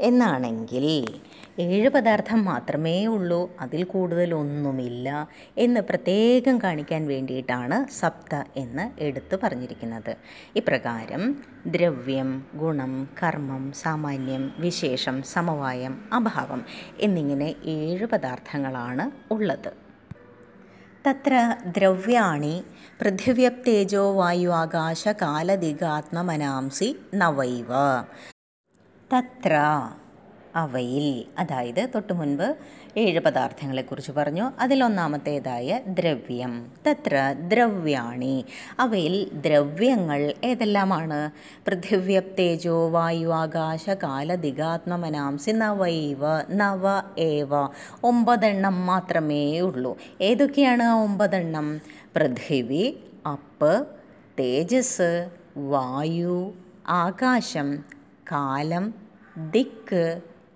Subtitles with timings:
[0.00, 1.06] എന്നാണെങ്കിൽ
[1.58, 3.56] ഏഴ് പദാർത്ഥം മാത്രമേ ഉള്ളൂ.
[3.60, 5.28] അതിൽ കൂടുതലൊന്നുമില്ല
[5.58, 10.16] എന്ന് പ്രത്യേകം കാണിക്കാൻ വേണ്ടിയിട്ടാണ് സപ്ത എന്ന് എടുത്തു പറഞ്ഞിരിക്കുന്നത്.
[10.56, 16.64] ഇപ്രകാരം ദ്രവ്യം ഗുണം കർമ്മം സാമാന്യം വിശേഷം സമവായം അഭാവം
[17.00, 19.72] എന്നിങ്ങനെ ഏഴ് പദാർത്ഥങ്ങളാണ് ഉള്ളത്.
[21.08, 22.64] തത്ര ദ്രവ്യാണി
[23.00, 27.68] പൃഥിവ്യപ്തേജോ വായു ആകാശ കാലദിഗാത്മമനാംസി നവൈവ.
[29.16, 29.56] തത്ര
[30.56, 31.24] അവയിൽ.
[31.38, 32.56] അതായത് തൊട്ടു മുൻപ്
[32.96, 34.50] ഏഴ് പദാർത്ഥങ്ങളെക്കുറിച്ച് പറഞ്ഞു.
[34.60, 36.72] അതിലൊന്നാമത്തേതായ ദ്രവ്യം.
[36.90, 38.44] തത്ര ദ്രവ്യാണി.
[38.78, 41.30] അവയിൽ ദ്രവ്യങ്ങൾ ഏതെല്ലാമാണ്?
[41.66, 46.18] പൃഥിവ്യപ്തേജോ വായു ആകാശ കാല ദിഗാത്മമനാംസി നവൈവ
[46.50, 46.82] നവ
[47.18, 47.68] ഏവ.
[48.04, 49.98] ഒമ്പതെണ്ണം മാത്രമേ ഉള്ളൂ.
[50.20, 51.80] ഏതൊക്കെയാണ് ആ ഒമ്പതെണ്ണം?
[52.16, 52.96] പൃഥിവി
[53.26, 53.86] അപ്പ്
[54.38, 56.54] തേജസ് വായു
[56.88, 57.78] ആകാശം
[58.32, 59.01] കാലം
[59.36, 60.02] ദിക്ക്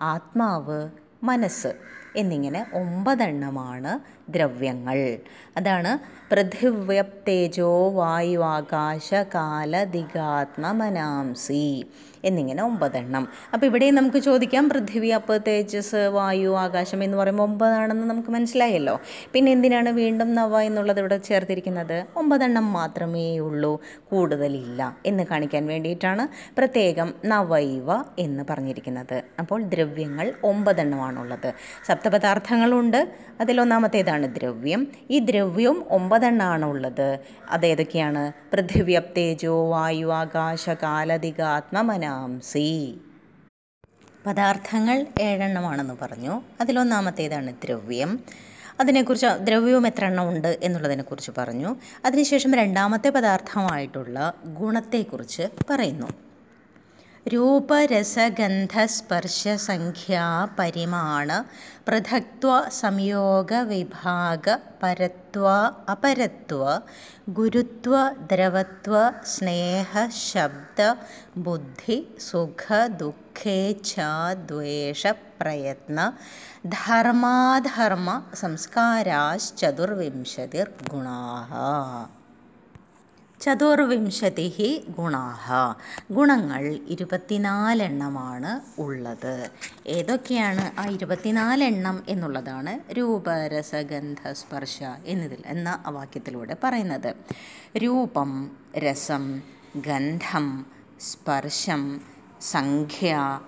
[0.00, 0.80] ആത്മാവ്
[1.22, 1.72] മനസ്സ്
[2.16, 3.92] എന്നിങ്ങനെ ഒമ്പതെണ്ണമാണ്
[4.30, 5.18] ദ്രവ്യങ്ങൾ.
[5.56, 5.98] അതാണ്
[6.32, 11.84] പൃഥിവ്യപ്തേജോ വായു ആകാശ കാല ദിഗാത്മമനാംസി
[12.24, 13.28] എന്നിങ്ങനെ ഒമ്പതെണ്ണം.
[13.54, 19.00] അപ്പോൾ ഇവിടെ നമുക്ക് ചോദിക്കാം പൃഥ്വി അപ്പ് തേജസ് വായു ആകാശം എന്ന് പറയുമ്പോൾ ഒമ്പതാണെന്ന് നമുക്ക് മനസ്സിലായല്ലോ.
[19.32, 22.04] പിന്നെ എന്തിനാണ് വീണ്ടും നവ എന്നുള്ളത് ഇവിടെ ചേർത്തിരിക്കുന്നത്?
[22.16, 26.28] ഒമ്പതെണ്ണം മാത്രമേ ഉള്ളൂ കൂടുതലില്ല എന്ന് കാണിക്കാൻ വേണ്ടിയിട്ടാണ്
[26.58, 29.24] പ്രത്യേകം നവൈവ എന്ന് പറഞ്ഞിരിക്കുന്നത്.
[29.38, 31.54] അപ്പോൾ ദ്രവ്യങ്ങൾ ഒമ്പതെണ്ണമാണുള്ളത്.
[31.86, 33.08] സപ്തപദാർത്ഥങ്ങളുണ്ട്
[33.40, 34.88] അതിലൊന്നാമത്തേതാണ് ദ്രവ്യം?
[35.10, 37.18] ഈ ദ്രവ്യവും ഒമ്പതെണ്ണമാണ് ഉള്ളത്
[37.50, 38.32] അതേതൊക്കെയാണ്?
[38.52, 43.00] പൃഥിവ്യപ്തേജോ വായു ആകാശ കാലദിഗാത്മമനാംസി
[44.26, 46.42] പദാർത്ഥങ്ങൾ ഏഴെണ്ണമാണെന്ന് പറഞ്ഞു.
[46.60, 48.20] അതിലൊന്നാമത്തേതാണ് ദ്രവ്യം.
[48.80, 51.76] അതിനെക്കുറിച്ച് ദ്രവ്യവും എത്ര എണ്ണം ഉണ്ട് എന്നുള്ളതിനെക്കുറിച്ച് പറഞ്ഞു.
[52.04, 56.29] അതിനുശേഷം രണ്ടാമത്തെ പദാർത്ഥമായിട്ടുള്ള ഗുണത്തെക്കുറിച്ച് പറയുന്നു.
[57.26, 60.22] രൂപരസഗന്ധസ്പർശസംഖ്യാ
[60.58, 61.30] പരിമാണ
[61.86, 64.46] പൃഥക്ത്വ സംയോഗ വിഭാഗ
[64.82, 65.48] പരത്വ
[65.94, 66.60] അപരത്വ
[67.30, 67.96] ഗുരുത്വ
[68.30, 68.94] ദ്രവത്വ
[69.32, 70.80] സ്നേഹ ശബ്ദ
[71.46, 71.98] ബുദ്ധി
[72.28, 72.64] സുഖ
[73.02, 73.92] ദുഃഖേച്ഛ
[74.48, 75.04] ദ്വേഷ
[75.40, 75.98] പ്രയത്ന
[76.76, 78.08] ധർമാധർമ്മ
[78.42, 81.52] സംസ്കാരാശ്ചതുർവിംശതിർ ഗുണാഃ
[83.40, 85.46] ചതുർവിംശതി ഗുണാഹ.
[86.12, 89.50] ഗുണങ്ങൾ ഇരുപത്തിനാലെണ്ണമാണ് ഉള്ളത്.
[89.86, 90.80] ഏതൊക്കെയാണ്?
[90.80, 97.14] ആ ഇരുപത്തിനാലെണ്ണം എന്നുള്ളതാണ് രൂപരസഗന്ധ സ്പർശ എന്നതിൽ എന്ന വാക്യത്തിലൂടെ പറയുന്നത്.
[97.76, 99.42] രൂപം രസം
[99.76, 100.66] ഗന്ധം
[101.00, 102.00] സ്പർശം
[102.40, 103.40] സംഖ്യ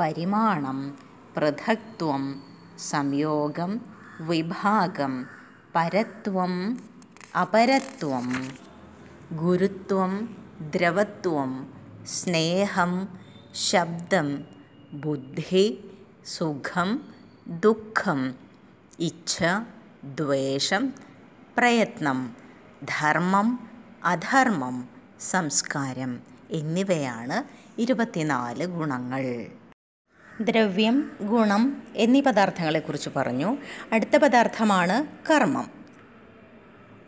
[0.00, 0.98] പരിമാണം
[1.36, 2.42] പൃഥക്ത്വം
[2.78, 3.80] സംയോഗം
[4.20, 5.26] വിഭാഗം
[5.76, 6.54] പരത്വം
[7.40, 8.28] അപരത്വം
[9.32, 11.74] ഗുരുത്വം ദ്രവത്വം
[12.06, 13.08] സ്നേഹം
[13.54, 14.44] ശബ്ദം
[14.92, 15.84] ബുദ്ധി
[16.26, 17.14] സുഖം
[17.48, 18.34] ദുഃഖം
[18.98, 19.44] ഇച്ഛ
[20.04, 20.94] ദ്വേഷം
[21.58, 22.36] പ്രയത്നം
[22.84, 23.70] ധർമ്മം
[24.04, 24.88] അധർമ്മം
[25.20, 27.44] സംസ്കാരം എന്നിവയാണ്
[27.80, 29.46] ഇരുപത്തിനാല് ഗുണങ്ങൾ.
[30.40, 33.58] ദ്രവ്യം ഗുണം എന്നീ പദാർത്ഥങ്ങളെക്കുറിച്ച് പറഞ്ഞു.
[33.92, 35.77] അടുത്ത പദാർത്ഥമാണ് കർമ്മം.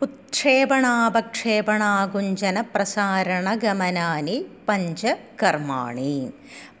[0.01, 6.31] ഉക്ഷേപണാപക്ഷേപണാകുഞ്ചന പ്രസാരണ ഗമനാനി പഞ്ചകർമാണി.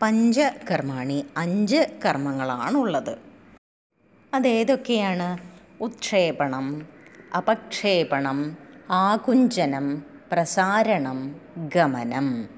[0.01, 3.17] പഞ്ചകർമാണി അഞ്ച് കർമ്മങ്ങളാണുള്ളത്.
[4.33, 5.37] അതേതൊക്കെയാണ്?
[5.83, 6.87] ഉക്ഷേപണം
[7.37, 8.57] അപക്ഷേപണം
[8.89, 11.35] ആകുഞ്ചനം പ്രസാരണം
[11.75, 12.49] ഗമനം.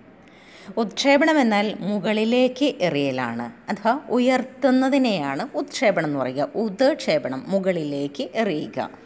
[0.78, 3.52] ഉക്ഷേപണം എന്നാൽ മുകളിലേക്ക് എറിയലാണ്.
[3.70, 6.48] അഥവാ ഉയർത്തുന്നതിനെയാണ് ഉക്ഷേപണം എന്ന് പറയുക.
[6.56, 9.04] ഉദക്ഷേപണം മുകളിലേക്ക് എറിയുക.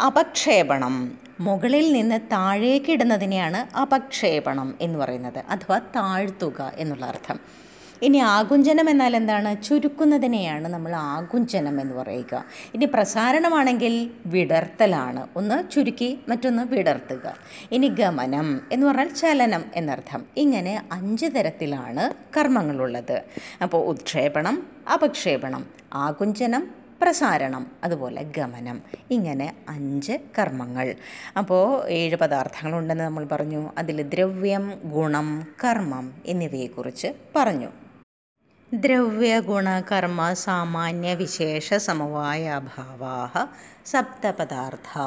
[0.00, 1.18] അപക്ഷേപണം.
[1.40, 7.40] മുകളിൽ നിന്ന് താഴേക്ക് ഇടുന്നതിനെയാണ് അപക്ഷേപണം എന്ന് പറയുന്നത് അഥവാ താഴ്ത്തുക എന്നുള്ള അർത്ഥം.
[8.02, 9.62] ഇനി ആകുഞ്ചനം എന്നാൽ എന്താണ്?
[9.62, 12.44] ചുരുക്കുന്നതിനെയാണ് നമ്മൾ ആകുഞ്ചനം എന്ന് പറയുക.
[12.74, 15.28] ഇനി പ്രസാരണമാണെങ്കിൽ വിടർത്തലാണ്.
[15.36, 17.34] ഒന്ന് ചുരുക്കി മറ്റൊന്ന് വിടർത്തുക.
[17.72, 20.24] ഇനി ഗമനം എന്ന് പറഞ്ഞാൽ ചലനം എന്നർത്ഥം.
[20.36, 23.22] ഇങ്ങനെ അഞ്ച് തരത്തിലാണ് കർമ്മങ്ങളുള്ളത്.
[23.62, 30.94] അപ്പോൾ ഉത്ക്ഷേപണം അപക്ഷേപണം ആകുഞ്ചനം പ്രസാരണം അതുപോലെ ഗമനം ഇങ്ങനെ അഞ്ച് കർമ്മങ്ങൾ.
[31.38, 33.72] അപ്പോൾ ഏഴ് പദാർത്ഥങ്ങളുണ്ടെന്ന് നമ്മൾ പറഞ്ഞു.
[33.78, 37.70] അതിൽ ദ്രവ്യം ഗുണം കർമ്മം എന്നിവയെക്കുറിച്ച് പറഞ്ഞു.
[38.74, 43.46] ദ്രവ്യഗുണകർമ്മ സാമാന്യ വിശേഷ സമവായ അഭാവാ
[43.86, 45.06] സപ്തപദാർത്ഥാ